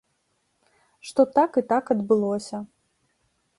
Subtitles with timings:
[1.09, 2.57] Што так і так адбылося.